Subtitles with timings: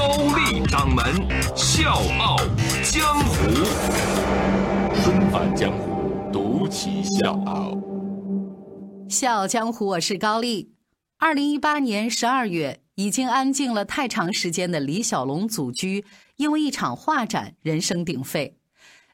[0.00, 1.04] 高丽掌门
[1.54, 2.38] 笑傲
[2.82, 3.50] 江湖，
[4.94, 7.78] 春返江湖，独骑笑傲。
[9.10, 10.72] 笑傲江湖，我是高丽。
[11.18, 16.06] 二零一八年十二月，已经安静了太长时间的李小龙祖居，
[16.36, 18.56] 因为一场画展，人声鼎沸。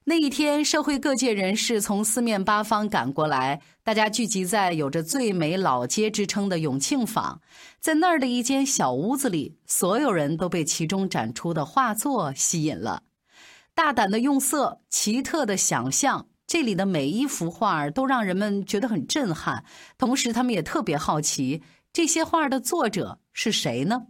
[0.08, 7.40] 那一天，社会各界人士从四面八方赶过来，大家聚集在有着“最美老街”之称的永庆坊，
[7.80, 13.02] 在那儿的一间小屋子里，所有人都被其中展出的画作吸引了。
[13.74, 19.64] 大胆的用色，奇特的想象，这里的每一幅画都让人们觉得很震撼。
[19.98, 24.02] 同时，他们也特别好奇，这些画的作者是谁呢？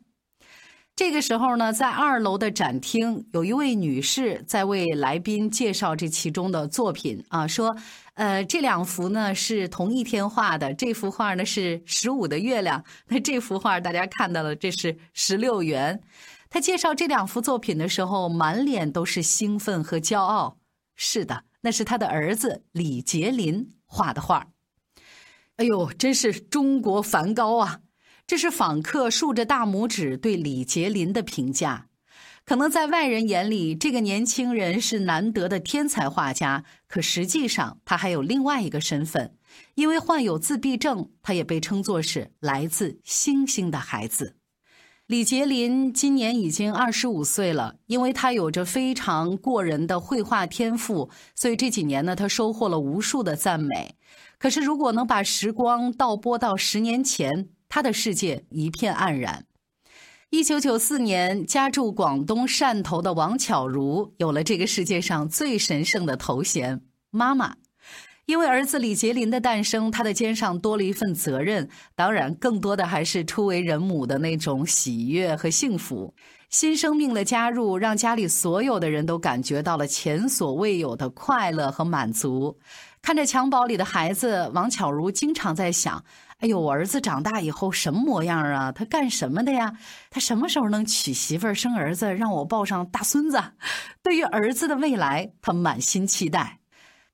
[0.96, 7.76] 这个时候呢，在二楼的展厅，有一位女士在为来宾介绍这其中的作品啊，说，
[8.14, 16.00] 呃，这两幅呢是同一天画的，这幅画呢是十五的月亮，那这幅画大家看到了，这是十六圆。
[16.48, 20.56] 他介绍这两幅作品的时候，满脸都是兴奋和骄傲。
[20.94, 24.46] 是的，那是他的儿子李杰林画的画。
[25.56, 27.80] 哎呦，真是中国梵高啊！
[28.26, 31.86] 这是访客竖着大拇指对李杰林的评价。
[32.44, 39.34] 可能在外人眼里，这个年轻人是难得的天才画家，可实际上他还有另外一个身份，
[39.74, 44.36] 因为患有自闭症，他也被称作是来自星星的孩子。
[45.06, 53.96] 李杰林今年已经二十五岁了，因为他有着非常过人的绘画天赋，所以这几年呢，他收获了无数的赞美。
[54.38, 59.44] 可是，如果能把时光倒拨到十年前，他的世界一片黯然。
[60.30, 67.56] 一九九四年，家住广东汕头的王巧如有了这个世界上最神圣的头衔——妈妈。
[68.26, 76.12] 因为儿子李杰林的诞生，他的肩上多了一份责任，当然，更多的还是初为人母的那种喜悦和幸福。
[76.50, 82.58] 新生命的加入，让家里所有的人都感觉到了前所未有的快乐和满足。
[83.00, 86.04] 看着襁褓里的孩子，王巧如经常在想。
[86.38, 88.70] 哎呦，我儿子长大以后什么模样啊？
[88.70, 89.72] 他干什么的呀？
[90.10, 93.42] 他什么时候能娶媳妇儿、生儿子，让我抱上大孙子？
[94.02, 96.58] 对于儿子的未来，他满心期待。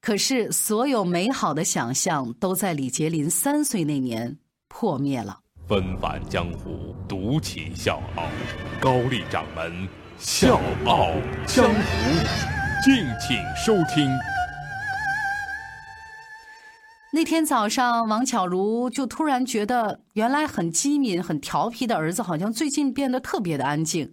[0.01, 5.39] 可是，所有美好的想象都在李杰林三岁那年破灭了。
[5.69, 8.25] 纷返江湖，独起笑傲，
[8.81, 11.13] 高丽掌门笑傲
[11.47, 11.81] 江湖，
[12.85, 14.11] 敬请收听。
[17.15, 24.11] 那天早上，王巧如就突然觉得，原来很机敏、很调皮的儿子，好像最近变得特别的安静。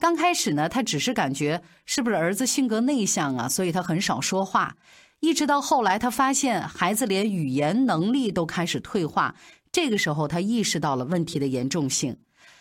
[0.00, 4.74] 刚开始呢，他只是感觉是不是儿子性格内向啊，所以他很少说话。
[5.20, 9.36] 一直到后来，他发现孩子连语言能力都开始退化，
[9.70, 12.16] 这个时候他意识到了问题的严重性。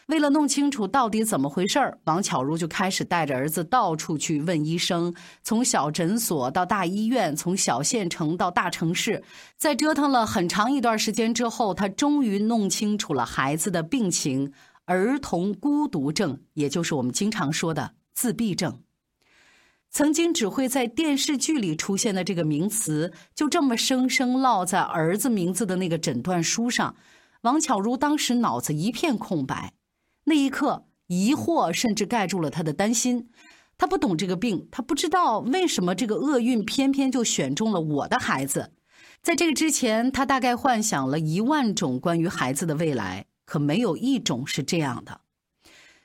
[0.10, 9.24] 为了弄清楚到底怎么回事儿，王巧如就开始带着儿子到处去问医生，从小诊所到大医院，从小县城到大城市，
[9.56, 14.52] 在折腾了很长一段时间之后，他终于弄清楚了孩子的病情——
[14.86, 18.82] 儿童孤独症，也就是我们经常说的自闭症。
[19.92, 26.96] 曾经只会在电视剧里出现的这个名词，就这么生生烙在儿子名字的那个诊断书上。
[27.42, 29.74] 王巧如当时脑子一片空白。
[30.26, 33.30] 那一刻，疑惑甚至盖住了他的担心。
[33.78, 38.74] 他不懂这个病，他不知道为什么这个厄运偏偏就选中了我的孩子。
[39.22, 45.22] 在这个之前，他大概幻想了一万种关于孩子的未来，可没有一种是这样的。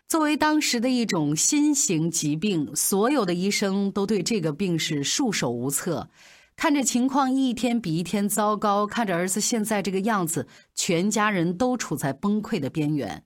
[0.07, 6.09] 作为当时的一种新型疾病，所有的医生都对这个病是束手无策。
[6.57, 13.25] 看着情况一天比一天糟糕，看着儿子现在这个样子，全家人都处在崩溃的边缘。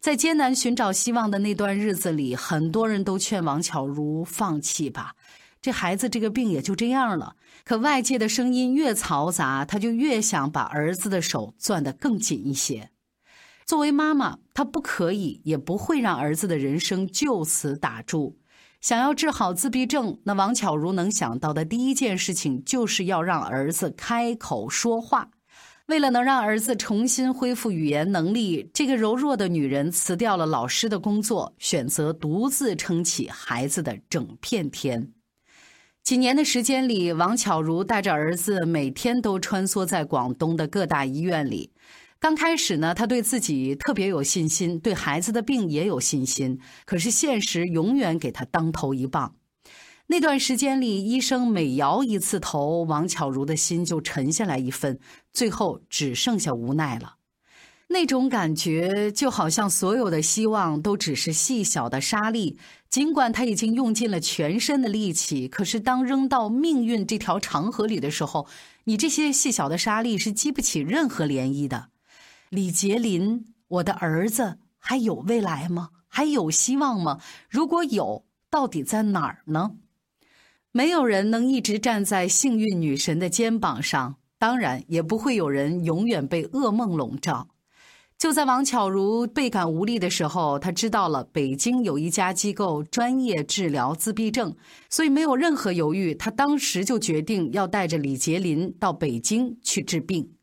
[0.00, 5.14] 在艰难寻找希望的那段日子里，很多人都劝王巧如放弃吧，
[5.60, 7.34] 这孩子这个病也就这样了。
[7.64, 12.90] 可外界的声音越嘈杂，他就越想把儿子的手攥得更紧一些。
[13.64, 18.38] 作为妈妈，她不可以也不会让儿子的人生就此打住。
[18.80, 25.30] 想要治好自闭症，那王巧如能想到的第一件事情就是要让儿子开口说话。
[25.86, 35.12] 为了能让儿子重新恢复语言能力，这个柔弱的女人辞掉了老师的工作，选择独自撑起孩子的整片天。
[36.02, 41.70] 几年的时间里，王巧如带着儿子每天都穿梭在广东的各大医院里。
[42.18, 46.58] 刚开始呢，她对自己特别有信心，对孩子的病也有信心。
[46.84, 49.36] 可是现实永远给她当头一棒。
[50.08, 55.00] 那段时间里，医生每摇一次头，王巧如的心就沉下来一分，
[55.32, 57.16] 最后只剩下无奈了。
[57.88, 62.56] 那种感觉就好像所有的希望都只是细小的沙粒，
[62.88, 68.46] 尽管他已经用尽了全身的力气，可是当扔到命运这条长河里的时候，
[68.84, 71.88] 你这些细小的沙粒是激不起任何涟漪的。
[72.50, 75.90] 李杰林，我的儿子还有未来吗？
[76.06, 77.20] 还有希望吗？
[77.50, 79.72] 如果有，到底在哪儿呢？
[80.76, 87.48] 没有人能一直站在幸运女神的肩膀上，当然也不会有人永远被噩梦笼罩。
[88.18, 94.54] 就在王巧如倍感无力的时候，她知道了北京有一家机构专业治疗自闭症，
[94.90, 100.34] 所以没有任何犹豫，她当时就决定要带着李杰林到北京去治病。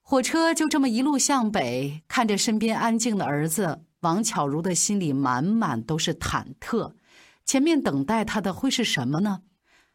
[0.00, 6.92] 火车就这么一路向北，看着身边安静的儿子，王巧如的心里满满都是忐忑。
[7.46, 9.38] 前面等待他的会是什么呢？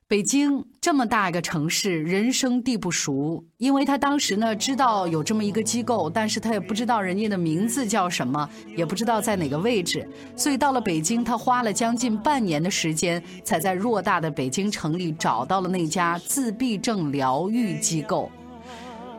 [0.07, 3.45] 北京这么大一个城市，人生地不熟。
[3.57, 10.07] 因为他当时呢知道有这么一个机构，但是他也不知道人家的名字叫什么，也不知道在哪个位置。
[10.33, 18.31] 所以到了北京，他花了将近半年的时间，才在偌大的北京城里找到了那家自闭症疗愈机构。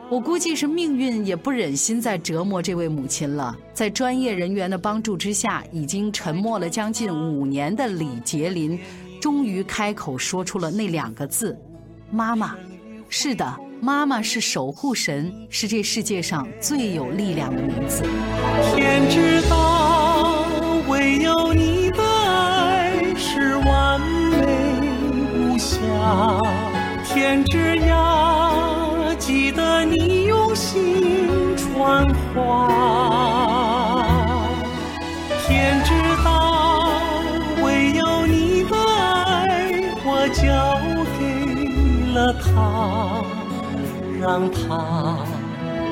[0.09, 8.79] 我估计是命运也不忍心再折磨这位母亲了，在专业人员的帮助之下，已经沉默了将近五年的李杰林，
[9.19, 11.57] 终于开口说出了那两个字
[12.11, 12.55] ：“妈妈。”
[13.09, 18.03] 是的，妈妈是守护神，是这世界上最有力量的名字。
[18.75, 20.45] 天知道，
[20.87, 24.45] 唯有你的爱是完美
[25.35, 26.39] 无瑕。
[27.03, 28.32] 天之涯。
[30.55, 32.69] 心传话，
[35.45, 35.91] 天知
[36.23, 36.91] 道，
[37.63, 40.41] 唯有你的爱我交
[41.17, 41.21] 给
[42.13, 42.45] 了他，
[44.21, 45.17] 让他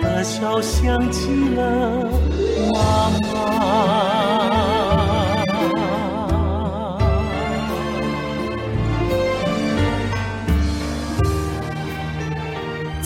[0.03, 1.59] 的笑像极了
[2.71, 2.79] 妈
[3.33, 4.00] 妈。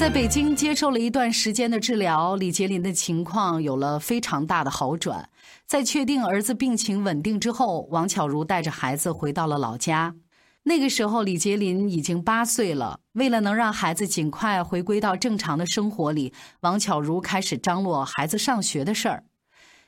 [0.06, 5.28] 在北京接受了一段时间的治疗，李杰林的情况有了非常大的好转。
[5.66, 10.14] 在确定儿子病情稳定之后，王巧如带着孩子回到了老家。
[10.62, 13.00] 那个时候，李杰林已经八岁了。
[13.14, 19.24] 为了能让孩子尽快回归到正常的生活里，王巧如开始张罗孩子上学的事儿。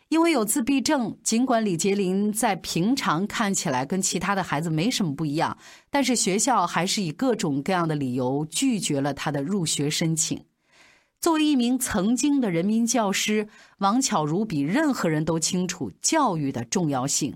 [0.09, 5.57] 因为有自闭症，尽管李杰林在平常看起来跟其他的孩子没什么不一样，
[5.89, 10.45] 但是学校还是以各种各样的理由拒绝了他的入学申请。
[11.19, 13.49] 作为一名曾经的人民教师，
[13.79, 17.35] 王巧如比任何人都清楚教育的重要性。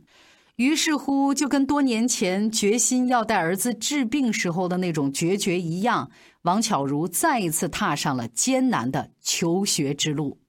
[0.58, 6.12] 于是乎，就跟多年前决心要带儿子治病时候的那种决绝一样，
[6.44, 10.41] 王巧如再一次踏上了艰难的求学之路。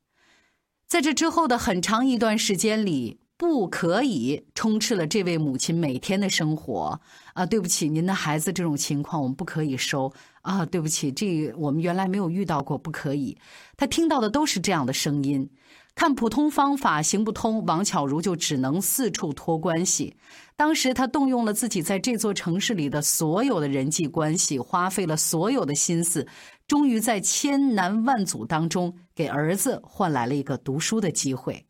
[0.93, 7.01] 在这之后的很长一段时间里，不可以充斥了这位母亲每天的生活
[7.33, 7.47] 啊！
[7.47, 10.13] 对不起，您的孩子这种情况我们不可以收
[10.43, 10.67] 啊！
[10.67, 13.39] 对不起，这我们原来没有遇到过，不可以。
[13.75, 15.49] 他听到的都是这样的声音。
[15.95, 20.17] 看普通方法行不通，王巧如就只能四处托关系。
[20.57, 26.27] 当时他动用了自己在这座城市里的所有的人际关系，花费了所有的心思，
[26.67, 31.67] 终于在千难万阻当中给儿子换来了一个读书的机会。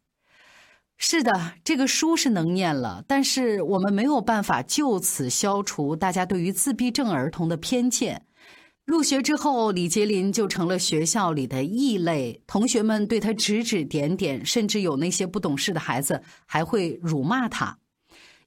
[0.96, 8.26] 是的，这个书是能念了，但是我们没有办法就此消除大家对于自闭症儿童的偏见。
[8.84, 17.78] 入学之后，李杰林就成了学校里的异类，同学们对他指指点点，甚至有那些不懂事的孩子还会辱骂他。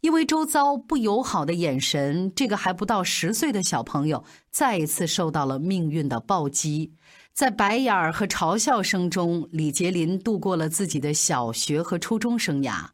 [0.05, 6.91] 因为周遭不友好的眼神，这个还不到十岁的小朋友再一次受到了命运的暴击。
[7.33, 12.85] 在白眼儿和嘲笑声中，李杰林度过了自己的小学和初中生涯。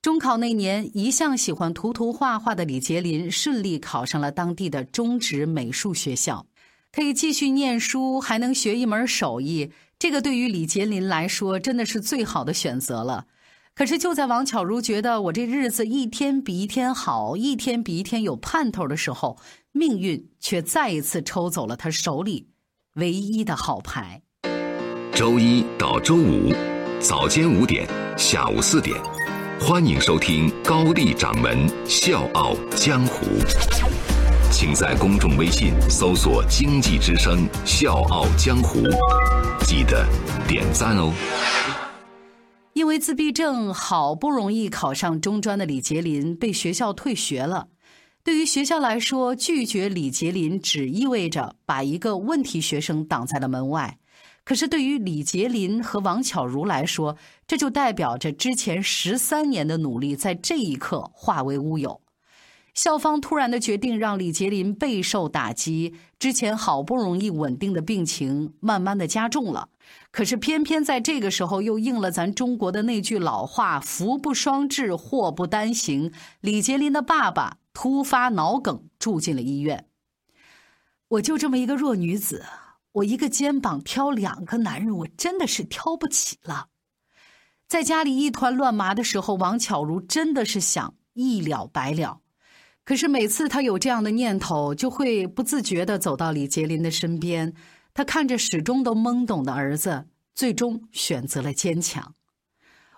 [0.00, 6.46] 中考那年，一向喜欢涂涂画画的李杰林顺利考上了当地的中职美术学校。
[6.92, 13.26] 可以继续念书，还能学一门手艺，这个对于李杰林来说真的是最好的选择了。
[13.76, 19.36] 可是就在王巧如觉得我这日子一天比一天好，一天比一天有盼头的时候，
[19.72, 22.50] 命运却再一次抽走了他手里
[22.94, 24.22] 唯一的好牌。
[25.12, 26.54] 周一到周五
[27.00, 27.84] 早间五点、
[28.16, 28.96] 下午四点，
[29.58, 33.26] 欢迎收听高丽掌门笑傲江湖。
[34.52, 38.84] 请在公众微信搜索“经济之声笑傲江湖”，
[39.66, 40.06] 记得
[40.46, 41.12] 点赞哦。
[42.84, 47.68] 因为自闭症，好不容易考上中专的李杰林被学校退学了。
[48.22, 53.98] 对于学校来说，拒绝李杰林只意味着把一个问题学生挡在了门外。
[54.44, 62.02] 可是对于李杰林和王巧如来说，这就代表着之前十三年的努力在这一刻化为乌有。
[62.74, 69.70] 校方突然的决定让李杰林备受打击，之前好不容易稳定的病情慢慢的加重了。
[70.14, 79.88] 可是偏偏在这个时候又应了咱中国的那句老话：“福不双至，祸不单行。”李杰林的爸爸突发脑梗住进了医院。
[81.08, 82.44] 我就这么一个弱女子，
[82.92, 86.68] 我一个肩膀挑两个男人，我真的是挑不起了。
[87.66, 92.20] 在家里一团乱麻的时候，王巧如真的是想一了百了。
[92.84, 97.52] 可是每次她有这样的念头，就会不自觉地走到李杰林的身边。
[97.94, 102.16] 他看着始终都懵懂的儿子，最终选择了坚强。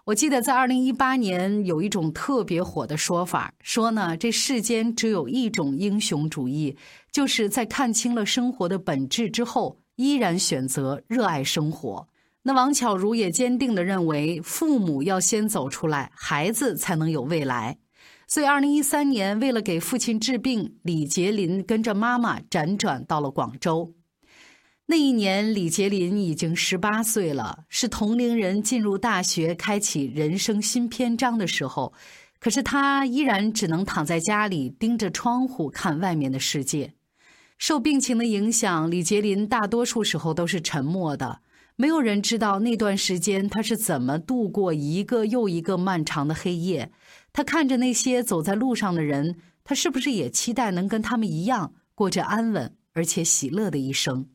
[0.07, 6.79] 我记得在二零一八年有一种特别火的说法，说呢这世间只有一种英雄主义，
[7.13, 12.09] 就是在看清了生活的本质之后，依然选择热爱生活。
[12.45, 17.77] 那王巧如也坚定地认为，父母要先走出来，孩子才能有未来。
[18.29, 23.96] 所以，二零一三年，为了给父亲治病，李杰林跟着妈妈辗转到了广州。
[24.89, 31.93] 那一年，李杰林已经十八岁了，是同龄人进入大学、开启人生新篇章的时候。
[32.39, 36.95] 可是，他依然只能躺在家里，盯着窗户看外面的世界。
[37.59, 41.41] 受病情的影响，李杰林大多数时候都是沉默的。
[41.75, 46.93] 没有人知道那段时间他是怎么度过一个又一个漫长的黑夜。
[47.33, 54.29] 他看着那些走在路上的人，他是不是也期待能跟他们一样过着安稳而且喜乐的一生？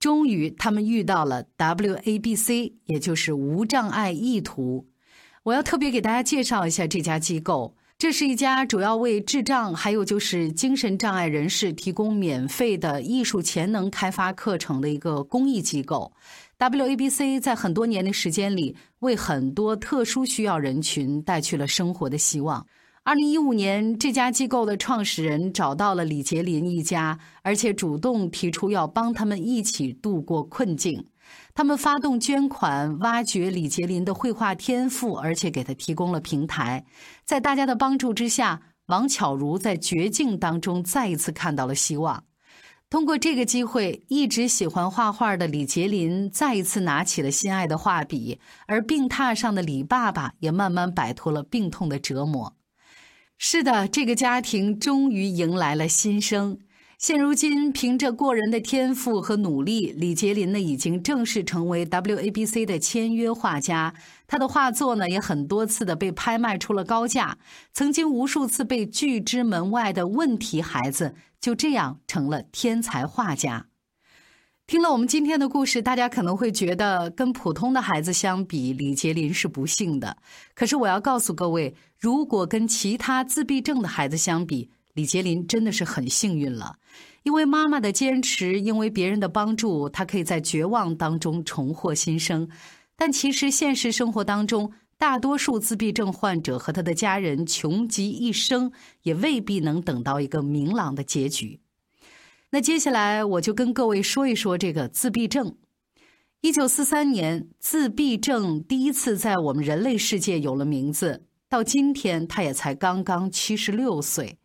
[0.00, 4.86] 终于，他们遇到了 WABC，也就是无障碍意图。
[5.42, 7.76] 我要特别给大家介绍一下这家机构。
[7.98, 16.10] 这是一家主要为智障还有就是精神障碍人士提供免费的艺术潜能开发课程的一个公益机构。
[16.58, 22.66] WABC 在很多年的时间里，为很多特殊需要人群带去了生活的希望。
[23.10, 31.08] 二零一五年，这家机构的创始人找到了李杰林一家，而且主动提出要帮他们一起度过困境。
[31.52, 36.84] 他们发动捐款，挖掘李杰林的绘画天赋，而且给他提供了平台。
[37.24, 42.22] 在大家的帮助之下，王巧如在绝境当中再一次看到了希望。
[42.88, 48.38] 通过这个机会，一直喜欢画画的李杰林再一次拿起了心爱的画笔，
[48.68, 52.54] 而病榻上的李爸爸也慢慢摆脱了病痛的折磨。
[53.42, 56.58] 是的，这个家庭终于迎来了新生。
[56.98, 63.94] 现如今，凭着过人的天赋和努力，李杰林呢已经正式成为 WABC 的签约画家。
[64.26, 67.38] 他的画作呢也很多次的被拍卖出了高价，
[67.72, 73.69] 曾经无数次被拒之门外的问题孩子，就这样成了天才画家。
[74.70, 80.16] 听了我们今天的故事，大家可能会觉得跟普通的孩子相比，李杰林是不幸的。
[80.54, 86.76] 可是我要告诉各位，如果跟其他自闭症的孩子相比，李杰林真的是很幸运了，
[87.24, 92.48] 因为妈妈的坚持，因为别人的帮助，他可以在绝望当中重获新生。
[92.96, 98.70] 但其实现实生活当中，大多数自闭症患者和他的家人穷极一生，
[99.02, 101.58] 也未必能等到一个明朗的结局。
[102.52, 105.56] 那接下来我就跟各位说一说这个自闭症。
[106.40, 114.38] 一九四三年，自闭症第一次在我们人类世界有了名字，到今天他也才刚刚七十六岁。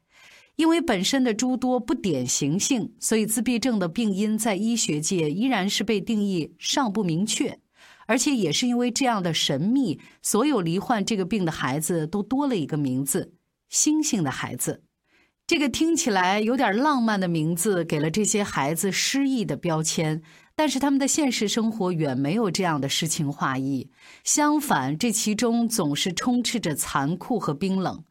[0.55, 7.59] 因为本身的诸多不典型性，所以自闭症的病因在医学界依然是被定义尚不明确。
[8.05, 13.33] 而且也是因为这样的神秘，所有罹患这个病的孩子都多了一个名字——
[13.67, 14.83] 星星的孩子。
[15.47, 20.23] 这个听起来有点浪漫的名字，给了这些孩子诗意的标签。
[20.55, 23.91] 但是他们的现实生活远没有这样的诗情画意，
[24.23, 28.03] 相反，这其中总是充斥着残酷和冰冷。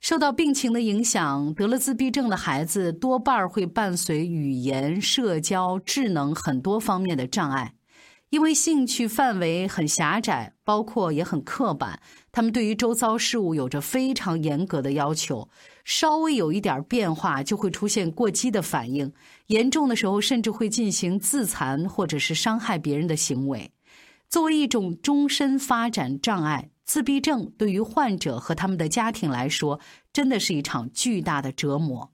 [0.00, 7.72] 受到病情的影响，得了自闭症的孩子多半会伴随语言、社交、智能很多方面的障碍。
[8.30, 12.00] 因为兴趣范围很狭窄，包括也很刻板，
[12.32, 15.48] 他们对于周遭事物有着非常严格的要求，
[15.84, 19.12] 稍微有一点变化就会出现过激的反应，
[19.46, 23.70] 严重的时候甚至会进行自残或者是伤害别人的行为。
[24.28, 29.78] 作为一种终身发展障碍，自闭症对于患者和他们的家庭来说，
[30.12, 32.10] 真的是一场巨大的折磨。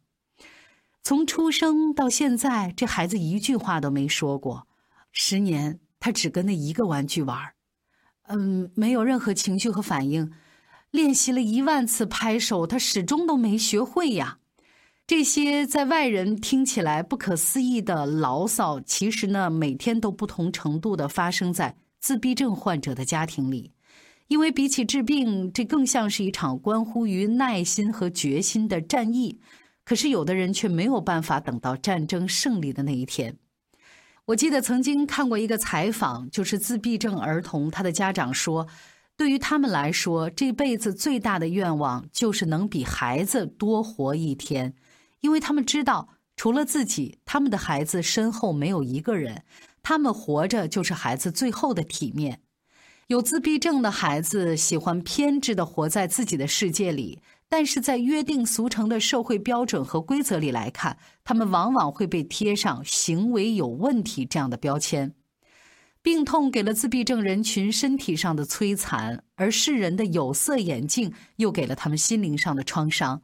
[1.02, 4.68] 从出生到现在，这孩子一句话都没说过。
[5.10, 7.38] 十年，他只跟那一个玩具玩
[8.26, 10.32] 嗯，没有任何情绪和反应。
[10.90, 14.40] 练习了一万次拍手，他始终都没学会呀。
[15.06, 23.70] 这些在外人听起来不可思议的牢骚，其实呢，每天都不同程度的发生在自闭症患者的家庭里。
[24.26, 29.38] 因为比起治病，这更像是一场关乎于耐心和决心的战役。
[29.84, 33.36] 可是有的人却没有办法等到战争胜利的那一天。
[34.26, 38.68] 我记得曾经看过一个采访，就是自闭症儿童他的家长说，
[39.16, 44.74] 对于他们来说，这辈子最大的愿望就是能比孩子多活一天。
[45.20, 49.42] 因为他们知道，除了自己，他们的孩子身后没有一个人，
[49.82, 52.40] 他们活着就是孩子最后的体面。
[53.08, 57.20] 有自闭症的孩子喜欢偏执的活在自己的世界里，
[57.52, 65.12] 但是在约定俗成的社会标准和规则里来看，他们往往会被贴上行为有问题这样的标签。
[66.00, 73.20] 病痛给了自闭症人群身体上的摧残，而世人的有色眼镜又给了他们心灵上的创伤。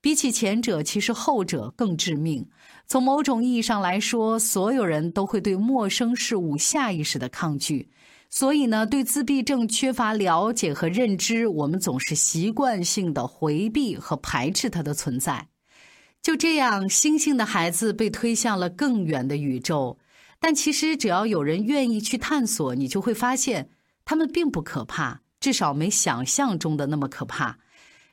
[0.00, 2.44] 比起前者，其实后者更致命。
[2.88, 7.88] 从某种意义上来说，所有人都会对陌生事物下意识的抗拒。
[8.30, 15.48] 所以呢，对自闭症缺乏了解和认知，我们总是习惯性的回避和排斥它的存在。
[16.20, 19.98] 就这样，星星的孩子被推向了更远的宇宙。
[20.40, 23.70] 但其实，只要有人愿意去探索，你就会发现，
[24.04, 27.58] 他们并不可怕，至少没想象中的那么可怕。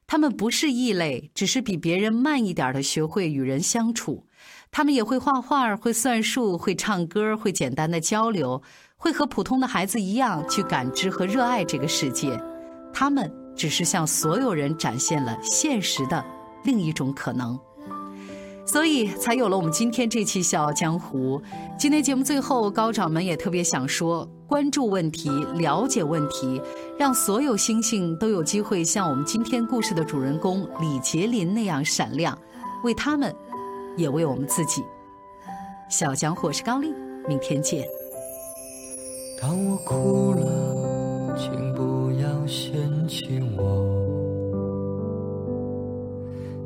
[0.07, 4.25] 他们不是异类，只是比别人慢一点的学会与人相处。
[4.71, 8.61] 他们也会画画，会算数，会唱歌，会简单的交流，
[9.05, 12.41] 会和普通的孩子一样去感知和热爱这个世界。
[12.91, 16.25] 他们只是向所有人展现了现实的
[16.63, 17.55] 另一种可能。
[18.65, 21.39] 所以才有了我们今天这期《笑傲江湖》。
[21.77, 26.59] 今天节目最后，高掌门也特别想说：关注问题，了解问题，
[26.97, 32.35] 让所有星星都有机会像我们今天故事的主人公李杰林那样闪亮，
[32.83, 33.31] 为他们，
[33.97, 34.83] 也为我们自己。
[35.91, 36.91] 小江湖是高丽，
[37.27, 37.85] 明天见。
[39.39, 43.61] 当我哭了，请不要嫌弃我，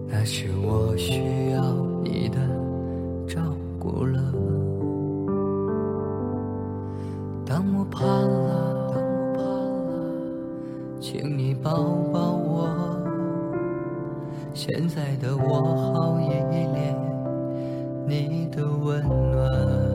[0.08, 1.62] 那是我需要。
[2.04, 2.38] 你的
[3.28, 3.42] 照
[3.78, 4.20] 顾了，
[7.46, 11.72] 当我怕了，当我怕了，请你抱
[12.14, 12.70] 抱我。
[14.54, 16.96] 现在的我好依恋
[18.08, 19.02] 你的温
[19.32, 19.89] 暖。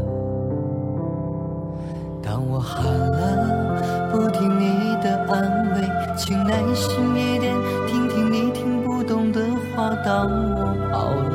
[2.54, 5.82] 我喊了，不听你的安慰，
[6.16, 7.52] 请耐心一点，
[7.88, 9.40] 听听你听不懂的
[9.74, 9.90] 话。
[10.04, 11.34] 当我跑了。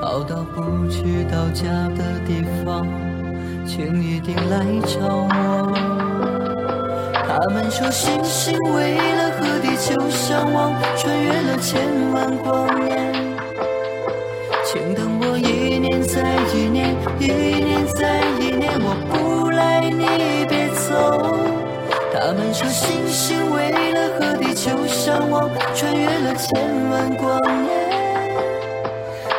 [0.00, 1.62] 跑到不知道家
[1.94, 2.84] 的地方，
[3.64, 5.72] 请一定来找我。
[7.14, 11.78] 他们说星星为了和地球相望，穿越了千
[12.12, 13.14] 万光年。
[14.64, 17.26] 请等我一年再一年，一
[17.62, 17.69] 年
[22.32, 27.68] 他们说星星为了和地球相望，穿越了千万光年。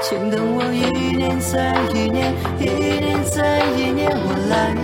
[0.01, 2.65] 请等我一年再一年，一
[2.99, 4.75] 年再一年，我来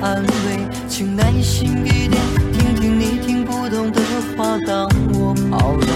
[0.00, 2.20] 安慰，请耐心一点，
[2.52, 4.00] 听听你听不懂的
[4.36, 4.58] 话。
[4.66, 5.86] 当我跑了，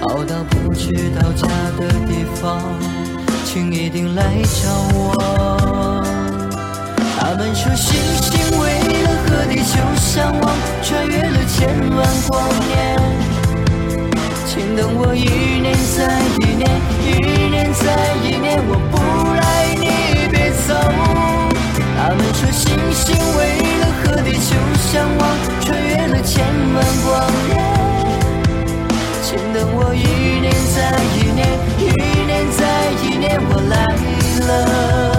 [0.00, 1.46] 跑到不知道家
[1.78, 2.60] 的地方，
[3.44, 6.04] 请一定来找我。
[7.18, 7.88] 他们说星
[8.22, 8.64] 星为
[9.02, 10.42] 了和地球相望，
[10.82, 11.58] 穿越了千
[11.90, 12.70] 万光年。
[14.46, 15.18] 请等我一
[15.60, 15.98] 年再
[16.38, 16.62] 一年，
[17.04, 17.06] 一
[17.48, 17.84] 年再
[18.24, 18.94] 一年，我不
[19.34, 19.40] 来
[22.90, 27.54] 一心为了和地球相望穿越了千万光年。
[29.22, 31.46] 请等我一年再一年
[31.78, 31.84] 一
[32.26, 33.86] 年再一年我来
[34.44, 35.09] 了。